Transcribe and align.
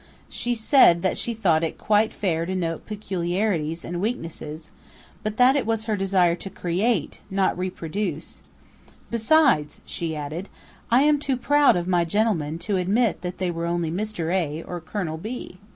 She 0.29 0.55
said 0.55 1.03
that 1.03 1.15
she 1.15 1.35
thought 1.35 1.63
it 1.63 1.77
quite 1.77 2.11
fair 2.11 2.47
to 2.47 2.55
note 2.55 2.87
peculiarities 2.87 3.85
and 3.85 4.01
weaknesses, 4.01 4.71
but 5.21 5.37
that 5.37 5.55
it 5.55 5.63
was 5.67 5.85
her 5.85 5.95
desire 5.95 6.33
to 6.37 6.49
create, 6.49 7.21
not 7.29 7.49
to 7.51 7.55
reproduce; 7.57 8.41
'besides,' 9.11 9.79
she 9.85 10.15
added, 10.15 10.49
'I 10.89 11.03
am 11.03 11.19
too 11.19 11.37
proud 11.37 11.75
of 11.75 11.87
my 11.87 12.03
gentlemen 12.03 12.57
to 12.65 12.77
admit 12.77 13.21
that 13.21 13.37
they 13.37 13.51
were 13.51 13.67
only 13.67 13.91
Mr. 13.91 14.33
A. 14.33 14.63
or 14.63 14.79
Colonel 14.81 15.19
B.' 15.19 15.59